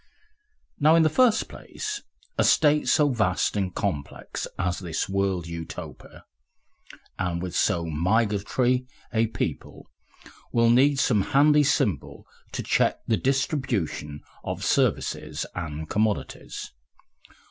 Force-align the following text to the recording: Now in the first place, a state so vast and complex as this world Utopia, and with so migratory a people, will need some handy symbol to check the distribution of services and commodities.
Now 0.79 0.95
in 0.95 1.03
the 1.03 1.11
first 1.13 1.47
place, 1.47 2.01
a 2.35 2.43
state 2.43 2.87
so 2.87 3.09
vast 3.09 3.55
and 3.55 3.71
complex 3.71 4.47
as 4.57 4.79
this 4.79 5.07
world 5.07 5.45
Utopia, 5.45 6.25
and 7.19 7.39
with 7.39 7.55
so 7.55 7.85
migratory 7.85 8.87
a 9.13 9.27
people, 9.27 9.85
will 10.51 10.71
need 10.71 10.97
some 10.97 11.21
handy 11.21 11.61
symbol 11.61 12.25
to 12.51 12.63
check 12.63 13.05
the 13.05 13.15
distribution 13.17 14.21
of 14.43 14.65
services 14.65 15.45
and 15.53 15.87
commodities. 15.87 16.71